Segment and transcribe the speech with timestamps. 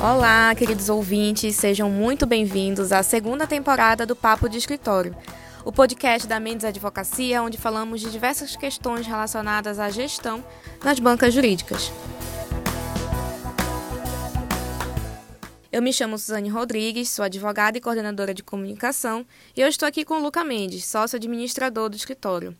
[0.00, 5.12] Olá, queridos ouvintes, sejam muito bem-vindos à segunda temporada do Papo de Escritório,
[5.64, 10.44] o podcast da Mendes Advocacia, onde falamos de diversas questões relacionadas à gestão
[10.84, 11.90] nas bancas jurídicas.
[15.72, 20.04] Eu me chamo Suzane Rodrigues, sou advogada e coordenadora de comunicação, e eu estou aqui
[20.04, 22.56] com o Luca Mendes, sócio administrador do escritório.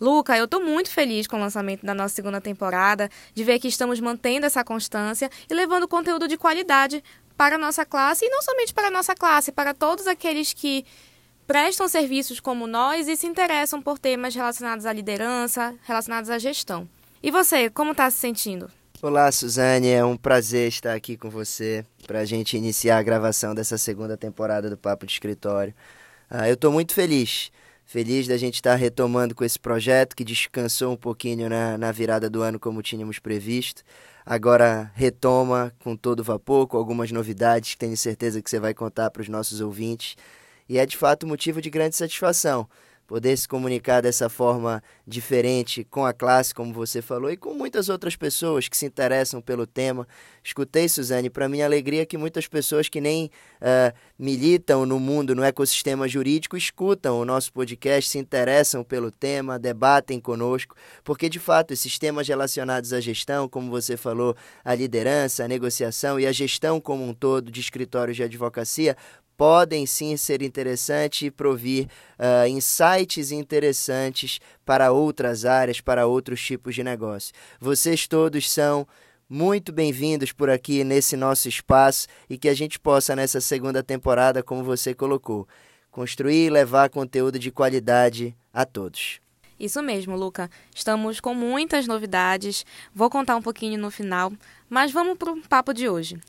[0.00, 3.68] Luca, eu estou muito feliz com o lançamento da nossa segunda temporada, de ver que
[3.68, 7.04] estamos mantendo essa constância e levando conteúdo de qualidade
[7.36, 10.84] para a nossa classe, e não somente para a nossa classe, para todos aqueles que
[11.46, 16.88] prestam serviços como nós e se interessam por temas relacionados à liderança, relacionados à gestão.
[17.22, 18.70] E você, como está se sentindo?
[19.02, 23.54] Olá, Suzane, é um prazer estar aqui com você para a gente iniciar a gravação
[23.54, 25.74] dessa segunda temporada do Papo de Escritório.
[26.30, 27.50] Uh, eu estou muito feliz
[27.90, 31.90] Feliz da gente estar tá retomando com esse projeto que descansou um pouquinho na, na
[31.90, 33.82] virada do ano como tínhamos previsto.
[34.24, 39.10] Agora retoma com todo vapor, com algumas novidades que tenho certeza que você vai contar
[39.10, 40.14] para os nossos ouvintes.
[40.68, 42.68] E é de fato motivo de grande satisfação
[43.10, 47.88] poder se comunicar dessa forma diferente com a classe, como você falou, e com muitas
[47.88, 50.06] outras pessoas que se interessam pelo tema.
[50.44, 53.28] Escutei, Suzane, para minha alegria que muitas pessoas que nem
[53.60, 59.58] uh, militam no mundo, no ecossistema jurídico, escutam o nosso podcast, se interessam pelo tema,
[59.58, 65.44] debatem conosco, porque de fato esses temas relacionados à gestão, como você falou, a liderança,
[65.44, 68.96] a negociação e a gestão como um todo de escritórios de advocacia,
[69.40, 71.88] podem sim ser interessantes e provir
[72.18, 77.32] uh, insights interessantes para outras áreas, para outros tipos de negócio.
[77.58, 78.86] Vocês todos são
[79.26, 84.42] muito bem-vindos por aqui nesse nosso espaço e que a gente possa, nessa segunda temporada,
[84.42, 85.48] como você colocou,
[85.90, 89.22] construir e levar conteúdo de qualidade a todos.
[89.58, 90.50] Isso mesmo, Luca.
[90.74, 92.66] Estamos com muitas novidades.
[92.94, 94.30] Vou contar um pouquinho no final,
[94.68, 96.20] mas vamos para o papo de hoje.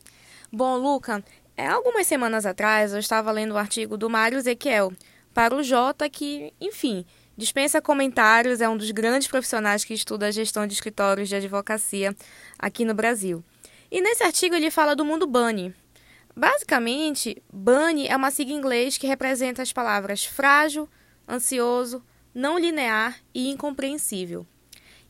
[0.53, 1.23] Bom, Luca,
[1.67, 4.91] algumas semanas atrás eu estava lendo um artigo do Mário Ezequiel
[5.33, 7.05] para o Jota que, enfim,
[7.37, 12.15] dispensa comentários, é um dos grandes profissionais que estuda a gestão de escritórios de advocacia
[12.57, 13.43] aqui no Brasil.
[13.89, 15.73] E nesse artigo ele fala do mundo Bunny.
[16.35, 20.87] Basicamente, Bunny é uma sigla em inglês que representa as palavras frágil,
[21.27, 24.47] ansioso, não linear e incompreensível.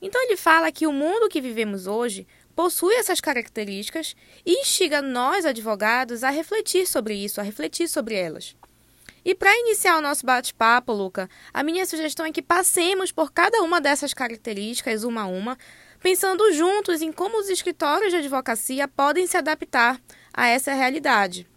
[0.02, 5.46] Então ele fala que o mundo que vivemos hoje possui essas características e instiga nós,
[5.46, 8.56] advogados, a refletir sobre isso, a refletir sobre elas.
[9.24, 13.62] E para iniciar o nosso bate-papo, Luca, a minha sugestão é que passemos por cada
[13.62, 15.58] uma dessas características, uma a uma,
[16.00, 20.02] pensando juntos em como os escritórios de advocacia podem se adaptar
[20.34, 21.48] a essa realidade.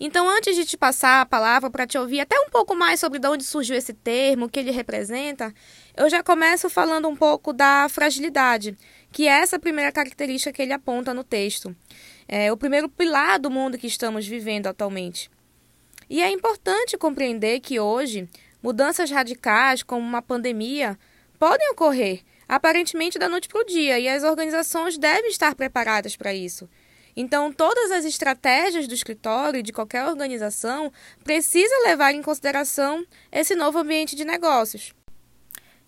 [0.00, 3.18] Então, antes de te passar a palavra para te ouvir até um pouco mais sobre
[3.18, 5.52] de onde surgiu esse termo, o que ele representa,
[5.96, 8.76] eu já começo falando um pouco da fragilidade,
[9.10, 11.74] que é essa primeira característica que ele aponta no texto.
[12.26, 15.30] É o primeiro pilar do mundo que estamos vivendo atualmente.
[16.10, 18.28] E é importante compreender que hoje
[18.62, 20.98] mudanças radicais, como uma pandemia,
[21.38, 26.34] podem ocorrer, aparentemente da noite para o dia, e as organizações devem estar preparadas para
[26.34, 26.68] isso.
[27.16, 30.92] Então, todas as estratégias do escritório e de qualquer organização
[31.24, 34.94] precisam levar em consideração esse novo ambiente de negócios.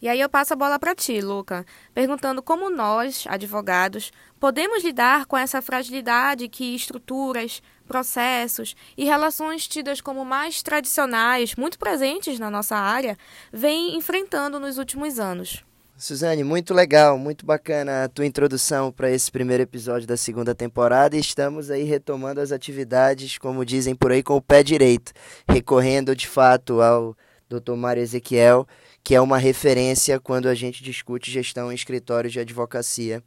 [0.03, 5.27] E aí eu passo a bola para ti, Luca, perguntando como nós, advogados, podemos lidar
[5.27, 12.51] com essa fragilidade que estruturas, processos e relações tidas como mais tradicionais, muito presentes na
[12.51, 13.19] nossa área,
[13.53, 15.63] vêm enfrentando nos últimos anos.
[15.99, 21.15] Suzane, muito legal, muito bacana a tua introdução para esse primeiro episódio da segunda temporada
[21.15, 25.13] e estamos aí retomando as atividades, como dizem por aí, com o pé direito,
[25.47, 27.15] recorrendo de fato ao
[27.51, 27.75] Dr.
[27.75, 28.67] Mário Ezequiel,
[29.03, 33.23] que é uma referência quando a gente discute gestão em escritórios de advocacia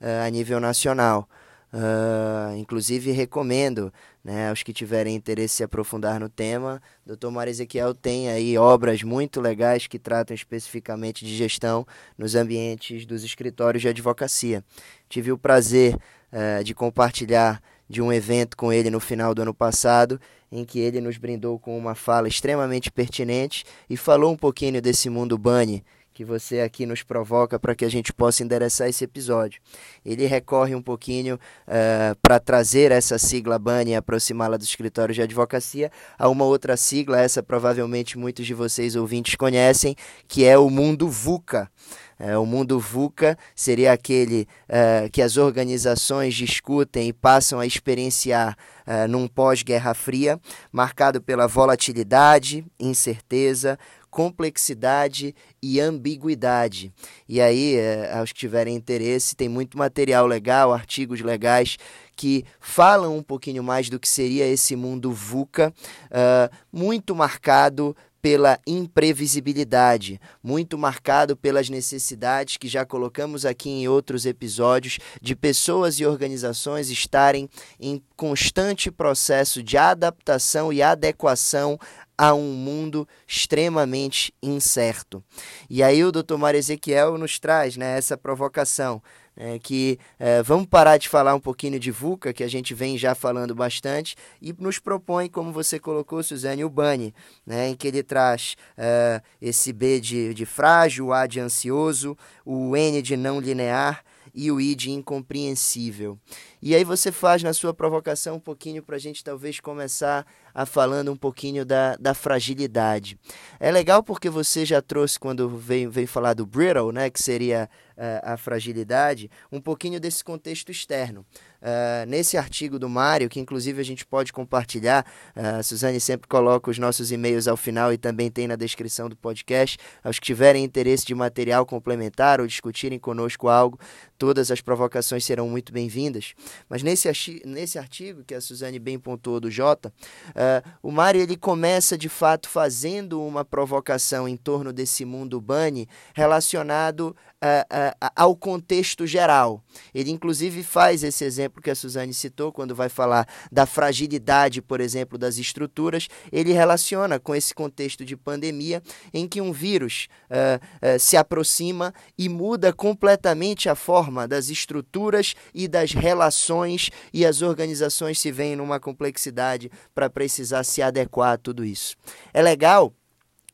[0.00, 1.28] uh, a nível nacional.
[1.70, 3.92] Uh, inclusive recomendo
[4.24, 6.82] né, aos que tiverem interesse se aprofundar no tema.
[7.04, 7.28] Dr.
[7.28, 13.22] Mário Ezequiel tem aí obras muito legais que tratam especificamente de gestão nos ambientes dos
[13.22, 14.64] escritórios de advocacia.
[15.10, 15.94] Tive o prazer
[16.32, 20.78] uh, de compartilhar de um evento com ele no final do ano passado, em que
[20.78, 25.84] ele nos brindou com uma fala extremamente pertinente e falou um pouquinho desse mundo bunny
[26.18, 29.60] que você aqui nos provoca para que a gente possa endereçar esse episódio.
[30.04, 31.38] Ele recorre um pouquinho uh,
[31.68, 36.76] eh, para trazer essa sigla BANI e aproximá-la dos escritórios de advocacia a uma outra
[36.76, 39.94] sigla, essa provavelmente muitos de vocês ouvintes conhecem,
[40.26, 41.70] que é o mundo VUCA.
[42.18, 48.56] É, o mundo VUCA seria aquele é, que as organizações discutem e passam a experienciar
[48.84, 50.40] é, num pós-Guerra Fria,
[50.72, 53.78] marcado pela volatilidade, incerteza,
[54.18, 55.32] complexidade
[55.62, 56.92] e ambiguidade.
[57.28, 61.78] E aí, é, aos que tiverem interesse, tem muito material legal, artigos legais
[62.16, 65.72] que falam um pouquinho mais do que seria esse mundo VUCA,
[66.06, 74.26] uh, muito marcado pela imprevisibilidade, muito marcado pelas necessidades que já colocamos aqui em outros
[74.26, 77.48] episódios de pessoas e organizações estarem
[77.78, 81.78] em constante processo de adaptação e adequação
[82.18, 85.22] a um mundo extremamente incerto.
[85.70, 86.36] E aí o Dr.
[86.36, 89.00] Mário Ezequiel nos traz né, essa provocação
[89.40, 92.98] é, que é, vamos parar de falar um pouquinho de VUCA, que a gente vem
[92.98, 97.14] já falando bastante, e nos propõe, como você colocou, Suzane, o BANI,
[97.46, 102.18] né, em que ele traz é, esse B de, de frágil, o A de ansioso,
[102.44, 104.02] o N de não linear
[104.38, 106.16] e o I incompreensível.
[106.62, 110.24] E aí você faz na sua provocação um pouquinho para a gente talvez começar
[110.54, 113.18] a falando um pouquinho da, da fragilidade.
[113.58, 117.68] É legal porque você já trouxe, quando veio, veio falar do brittle, né, que seria
[117.96, 121.26] uh, a fragilidade, um pouquinho desse contexto externo.
[121.60, 125.04] Uh, nesse artigo do Mário, que inclusive a gente pode compartilhar,
[125.36, 129.08] uh, a Suzane sempre coloca os nossos e-mails ao final e também tem na descrição
[129.08, 129.76] do podcast.
[130.04, 133.78] Aos que tiverem interesse de material complementar ou discutirem conosco algo,
[134.16, 136.34] todas as provocações serão muito bem-vindas.
[136.68, 137.08] Mas nesse,
[137.44, 139.92] nesse artigo, que a Suzane bem pontuou do Jota,
[140.30, 145.88] uh, o Mário ele começa de fato fazendo uma provocação em torno desse mundo Bunny
[146.14, 149.62] relacionado uh, ao contexto geral.
[149.94, 154.80] Ele, inclusive, faz esse exemplo que a Suzane citou, quando vai falar da fragilidade, por
[154.80, 158.82] exemplo, das estruturas, ele relaciona com esse contexto de pandemia,
[159.12, 165.68] em que um vírus uh, se aproxima e muda completamente a forma das estruturas e
[165.68, 171.64] das relações, e as organizações se veem numa complexidade para precisar se adequar a tudo
[171.64, 171.96] isso.
[172.32, 172.92] É legal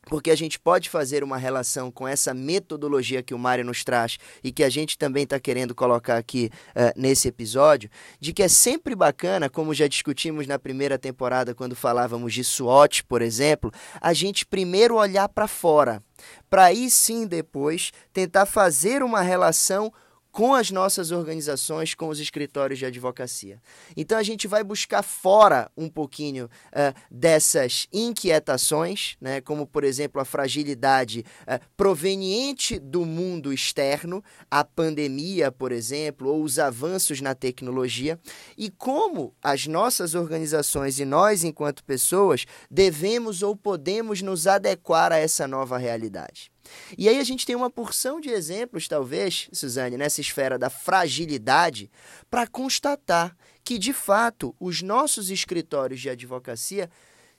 [0.07, 4.19] porque a gente pode fazer uma relação com essa metodologia que o Mário nos traz
[4.43, 7.91] e que a gente também está querendo colocar aqui uh, nesse episódio,
[8.21, 13.05] de que é sempre bacana, como já discutimos na primeira temporada quando falávamos de SWOT,
[13.05, 16.03] por exemplo, a gente primeiro olhar para fora,
[16.49, 19.93] para aí sim depois tentar fazer uma relação
[20.35, 23.63] com as nossas organizações, com os escritórios de advocacia.
[23.97, 30.21] Então a gente vai buscar fora um pouquinho uh, dessas inquietações, né, como por exemplo
[30.21, 37.37] a fragilidade uh, proveniente do mundo externo, a pandemia, por exemplo, ou os avanços na
[37.37, 38.19] tecnologia,
[38.59, 45.17] e como as nossas organizações e nós, enquanto pessoas, devemos ou podemos nos adequar a
[45.17, 46.54] essa nova realidade.
[46.97, 51.91] E aí a gente tem uma porção de exemplos, talvez, Suzane, nessa esfera da fragilidade,
[52.31, 56.91] para constatar que, de fato, os nossos escritórios de advocacia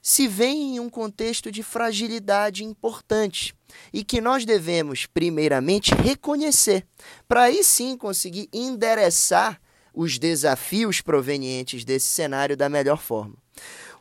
[0.01, 3.56] se veem em um contexto de fragilidade importante
[3.92, 6.86] e que nós devemos, primeiramente, reconhecer,
[7.27, 9.60] para aí sim conseguir endereçar
[9.94, 13.45] os desafios provenientes desse cenário da melhor forma.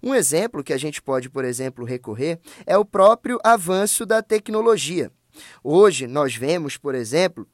[0.04, 5.10] Um exemplo que a gente pode, por exemplo, recorrer é o próprio avanço da tecnologia.
[5.62, 7.48] Hoje nós vemos, por exemplo,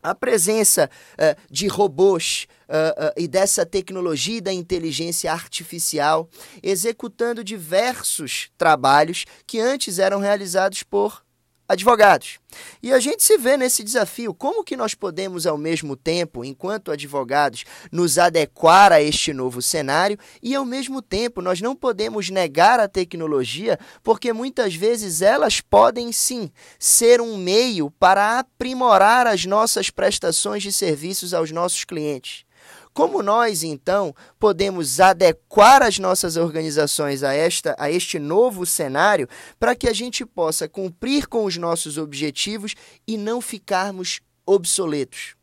[0.00, 6.30] a presença uh, de robôs uh, uh, e dessa tecnologia da inteligência artificial
[6.62, 11.24] executando diversos trabalhos que antes eram realizados por
[11.68, 12.38] advogados.
[12.82, 16.90] E a gente se vê nesse desafio, como que nós podemos ao mesmo tempo, enquanto
[16.90, 22.78] advogados, nos adequar a este novo cenário e ao mesmo tempo nós não podemos negar
[22.78, 29.88] a tecnologia, porque muitas vezes elas podem sim ser um meio para aprimorar as nossas
[29.88, 32.44] prestações de serviços aos nossos clientes.
[32.94, 39.26] Como nós, então, podemos adequar as nossas organizações a, esta, a este novo cenário
[39.58, 42.74] para que a gente possa cumprir com os nossos objetivos
[43.06, 45.34] e não ficarmos obsoletos?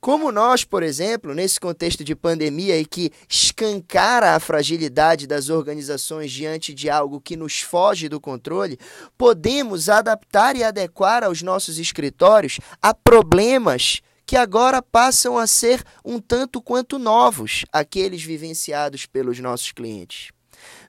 [0.00, 6.30] Como nós, por exemplo, nesse contexto de pandemia e que escancara a fragilidade das organizações
[6.30, 8.78] diante de algo que nos foge do controle,
[9.16, 16.20] podemos adaptar e adequar aos nossos escritórios a problemas que agora passam a ser um
[16.20, 20.32] tanto quanto novos, aqueles vivenciados pelos nossos clientes.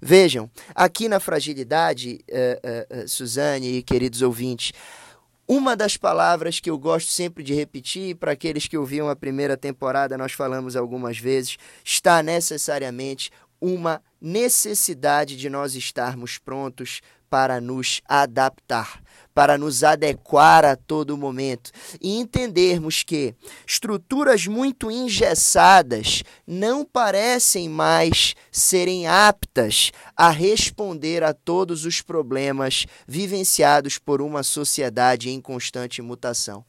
[0.02, 4.72] Vejam, aqui na fragilidade, uh, uh, Suzane e queridos ouvintes,
[5.48, 9.56] uma das palavras que eu gosto sempre de repetir, para aqueles que ouviam a primeira
[9.56, 13.30] temporada, nós falamos algumas vezes, está necessariamente
[13.62, 19.02] uma necessidade de nós estarmos prontos para nos adaptar
[19.38, 21.70] para nos adequar a todo momento
[22.02, 23.36] e entendermos que
[23.68, 34.00] estruturas muito engessadas não parecem mais serem aptas a responder a todos os problemas vivenciados
[34.00, 36.66] por uma sociedade em constante mutação.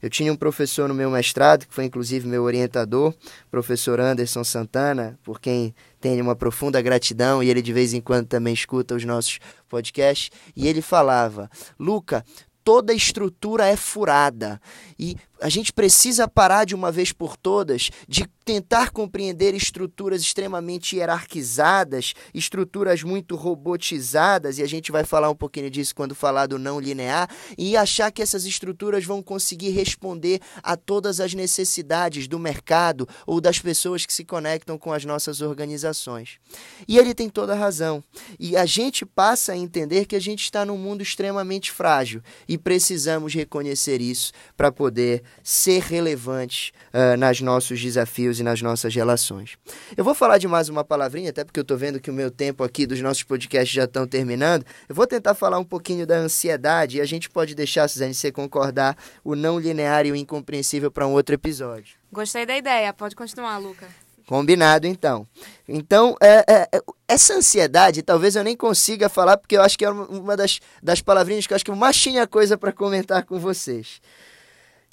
[0.00, 3.14] Eu tinha um professor no meu mestrado, que foi inclusive meu orientador,
[3.50, 5.74] professor Anderson Santana, por quem
[6.06, 10.30] tenho uma profunda gratidão e ele de vez em quando também escuta os nossos podcasts.
[10.54, 12.24] E ele falava: Luca,
[12.62, 14.60] toda estrutura é furada
[14.98, 20.96] e a gente precisa parar de uma vez por todas de tentar compreender estruturas extremamente
[20.96, 26.56] hierarquizadas, estruturas muito robotizadas, e a gente vai falar um pouquinho disso quando falar do
[26.56, 27.28] não linear,
[27.58, 33.40] e achar que essas estruturas vão conseguir responder a todas as necessidades do mercado ou
[33.40, 36.38] das pessoas que se conectam com as nossas organizações.
[36.86, 38.02] E ele tem toda a razão.
[38.38, 42.56] E a gente passa a entender que a gente está num mundo extremamente frágil e
[42.56, 49.56] precisamos reconhecer isso para poder ser relevantes uh, nas nossos desafios e nas nossas relações.
[49.96, 52.30] Eu vou falar de mais uma palavrinha, até porque eu estou vendo que o meu
[52.30, 54.64] tempo aqui dos nossos podcasts já estão terminando.
[54.88, 58.32] Eu vou tentar falar um pouquinho da ansiedade e a gente pode deixar, Suzane, você
[58.32, 61.96] concordar, o não linear e o incompreensível para um outro episódio.
[62.12, 63.86] Gostei da ideia, pode continuar, Luca.
[64.26, 65.26] Combinado, então.
[65.68, 69.84] Então, é, é, é, essa ansiedade, talvez eu nem consiga falar, porque eu acho que
[69.84, 73.24] é uma das, das palavrinhas que eu acho que eu mais tinha coisa para comentar
[73.24, 74.00] com vocês.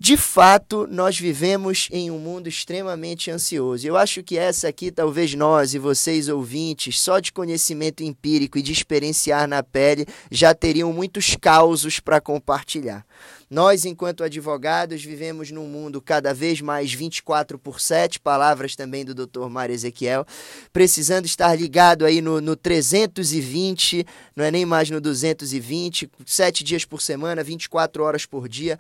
[0.06, 3.88] De fato, nós vivemos em um mundo extremamente ansioso.
[3.88, 8.62] Eu acho que essa aqui, talvez nós e vocês ouvintes, só de conhecimento empírico e
[8.62, 13.06] de experienciar na pele, já teriam muitos causos para compartilhar.
[13.50, 19.16] Nós, enquanto advogados, vivemos num mundo cada vez mais 24 por 7, palavras também do
[19.16, 19.48] Dr.
[19.48, 20.26] Mário Ezequiel,
[20.74, 24.06] precisando estar ligado aí no, no 320,
[24.36, 28.78] não é nem mais no 220, 7 dias por semana, 24 horas por dia.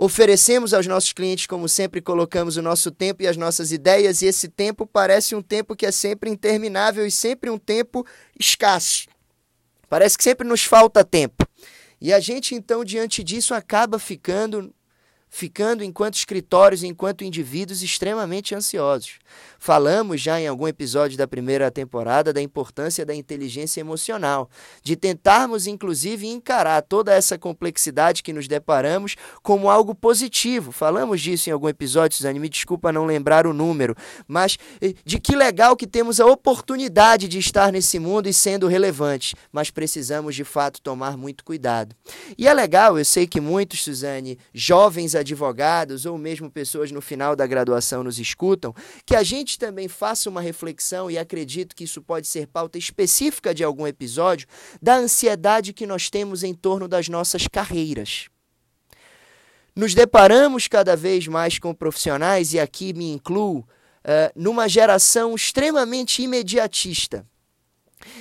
[0.00, 4.26] Oferecemos aos nossos clientes, como sempre, colocamos o nosso tempo e as nossas ideias, e
[4.26, 8.06] esse tempo parece um tempo que é sempre interminável e sempre um tempo
[8.38, 9.08] escasso.
[9.88, 11.44] Parece que sempre nos falta tempo.
[12.00, 14.72] E a gente, então, diante disso, acaba ficando
[15.30, 19.18] ficando enquanto escritórios, enquanto indivíduos extremamente ansiosos.
[19.58, 24.48] Falamos já em algum episódio da primeira temporada da importância da inteligência emocional,
[24.82, 30.72] de tentarmos inclusive encarar toda essa complexidade que nos deparamos como algo positivo.
[30.72, 33.94] Falamos disso em algum episódio, Suzane, me desculpa não lembrar o número,
[34.26, 38.68] mas eh, de que legal que temos a oportunidade de estar nesse mundo e sendo
[38.68, 41.94] relevantes, mas precisamos de fato tomar muito cuidado.
[42.36, 47.36] E é legal, eu sei que muitos, Suzane, jovens advogados ou mesmo pessoas no final
[47.36, 52.00] da graduação nos escutam, que a gente também faça uma reflexão, e acredito que isso
[52.00, 54.46] pode ser pauta específica de algum episódio,
[54.80, 58.28] da ansiedade que nós temos em torno das nossas carreiras.
[59.74, 63.66] Nos deparamos cada vez mais com profissionais, e aqui me incluo, uh,
[64.34, 67.26] numa geração extremamente imediatista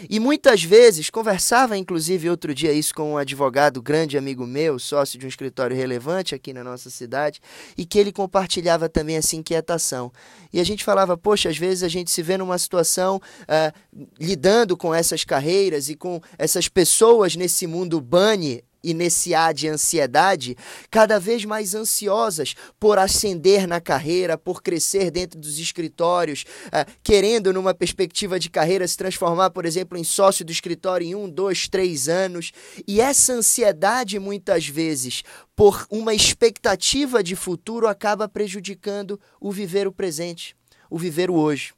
[0.09, 5.19] e muitas vezes, conversava inclusive outro dia isso com um advogado, grande amigo meu, sócio
[5.19, 7.39] de um escritório relevante aqui na nossa cidade,
[7.77, 10.11] e que ele compartilhava também essa inquietação.
[10.51, 14.75] E a gente falava, poxa, às vezes a gente se vê numa situação uh, lidando
[14.77, 20.55] com essas carreiras e com essas pessoas nesse mundo bunny e nesse ar de ansiedade,
[20.89, 27.53] cada vez mais ansiosas por ascender na carreira, por crescer dentro dos escritórios, uh, querendo,
[27.53, 31.67] numa perspectiva de carreira, se transformar, por exemplo, em sócio do escritório em um, dois,
[31.67, 32.51] três anos.
[32.87, 35.23] E essa ansiedade, muitas vezes,
[35.55, 40.55] por uma expectativa de futuro, acaba prejudicando o viver o presente,
[40.89, 41.76] o viver o hoje.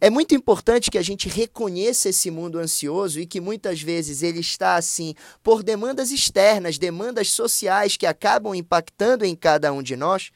[0.00, 4.40] É muito importante que a gente reconheça esse mundo ansioso e que muitas vezes ele
[4.40, 10.30] está assim por demandas externas, demandas sociais que acabam impactando em cada um de nós,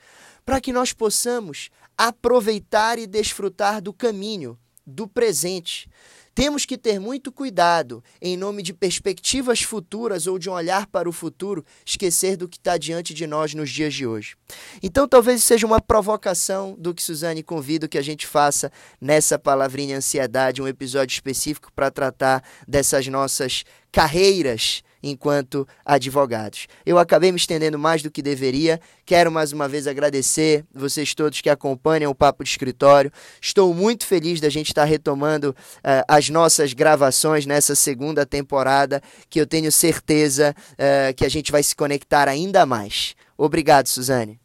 [0.45, 5.89] para que nós possamos aproveitar e desfrutar do caminho, do presente,
[6.35, 11.09] temos que ter muito cuidado, em nome de perspectivas futuras ou de um olhar para
[11.09, 14.37] o futuro, esquecer do que está diante de nós nos dias de hoje.
[14.83, 19.97] Então, talvez seja uma provocação do que Suzane convida que a gente faça nessa palavrinha
[19.97, 26.67] ansiedade, um episódio específico para tratar dessas nossas carreiras enquanto advogados.
[26.85, 28.81] Eu acabei me estendendo mais do que deveria.
[29.05, 33.13] Quero mais uma vez agradecer vocês todos que acompanham o Papo de Escritório.
[33.41, 39.41] Estou muito feliz da gente estar retomando uh, as nossas gravações nessa segunda temporada, que
[39.41, 43.15] eu tenho certeza uh, que a gente vai se conectar ainda mais.
[43.37, 44.44] Obrigado, Suzane.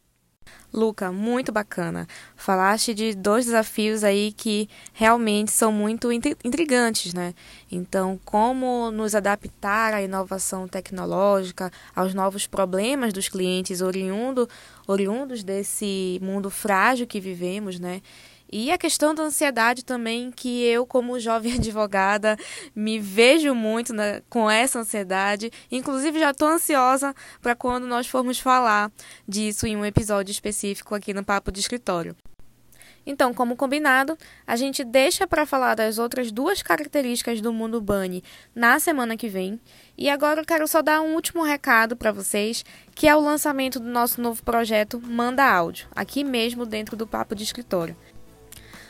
[0.72, 2.08] Luca, muito bacana.
[2.36, 7.34] Falaste de dois desafios aí que realmente são muito intrigantes, né?
[7.72, 14.48] Então, como nos adaptar à inovação tecnológica, aos novos problemas dos clientes oriundo,
[14.88, 18.02] oriundos desse mundo frágil que vivemos, né?
[18.52, 22.36] E a questão da ansiedade também, que eu, como jovem advogada,
[22.76, 23.94] me vejo muito
[24.30, 25.52] com essa ansiedade.
[25.72, 28.92] Inclusive, já estou ansiosa para quando nós formos falar
[29.28, 32.16] disso em um episódio específico aqui no Papo de Escritório.
[33.06, 38.24] Então, como combinado, a gente deixa para falar das outras duas características do mundo Bunny
[38.54, 39.60] na semana que vem.
[39.98, 42.64] E agora eu quero só dar um último recado para vocês,
[42.94, 47.34] que é o lançamento do nosso novo projeto Manda Áudio, aqui mesmo dentro do Papo
[47.34, 47.96] de Escritório.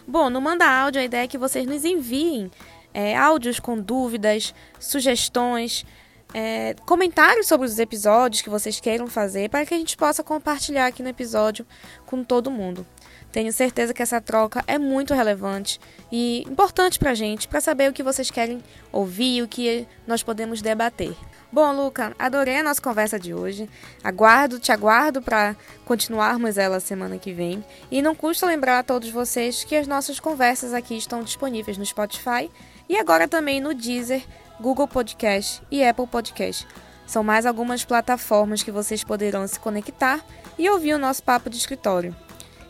[0.10, 2.50] Bom, no Manda Áudio, a ideia é que vocês nos enviem
[2.92, 5.86] é, áudios com dúvidas, sugestões,
[6.34, 10.88] é, comentários sobre os episódios que vocês queiram fazer para que a gente possa compartilhar
[10.88, 11.64] aqui no episódio
[12.08, 12.88] com todo mundo.
[13.32, 15.80] Tenho certeza que essa troca é muito relevante
[16.12, 20.24] e importante para a gente, para saber o que vocês querem ouvir, o que nós
[20.24, 21.16] podemos debater.
[21.52, 23.70] Bom, Luca, adorei a nossa conversa de hoje.
[24.04, 25.56] Aguardo, te aguardo para
[25.86, 27.64] continuarmos ela semana que vem.
[27.90, 31.86] E não custa lembrar a todos vocês que as nossas conversas aqui estão disponíveis no
[31.86, 32.52] Spotify
[32.88, 34.24] e agora também no Deezer,
[34.60, 36.68] Google Podcast e Apple Podcast.
[37.08, 40.24] São mais algumas plataformas que vocês poderão se conectar
[40.58, 42.16] e ouvir o nosso papo de escritório.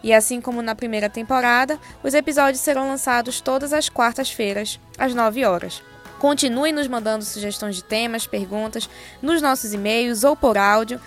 [0.04, 5.46] E assim como na primeira temporada, os episódios serão lançados todas as quartas-feiras, às 9
[5.46, 5.82] horas.
[6.20, 8.90] Continue nos mandando sugestões de temas, perguntas
[9.22, 11.00] nos nossos e-mails ou por áudio.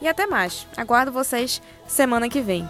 [0.00, 0.66] E até mais.
[0.76, 2.68] Aguardo vocês semana que vem.